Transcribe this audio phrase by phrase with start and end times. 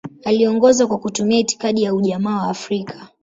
[0.23, 3.07] Aliongoza kwa kutumia itikadi ya Ujamaa wa Afrika.